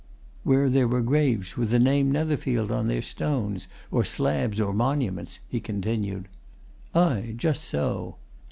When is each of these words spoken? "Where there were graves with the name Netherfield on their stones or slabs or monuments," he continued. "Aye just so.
"Where 0.43 0.67
there 0.67 0.87
were 0.87 1.03
graves 1.03 1.55
with 1.55 1.69
the 1.69 1.77
name 1.77 2.11
Netherfield 2.11 2.71
on 2.71 2.87
their 2.87 3.03
stones 3.03 3.67
or 3.91 4.03
slabs 4.03 4.59
or 4.59 4.73
monuments," 4.73 5.37
he 5.47 5.59
continued. 5.59 6.27
"Aye 6.95 7.35
just 7.37 7.63
so. 7.63 8.15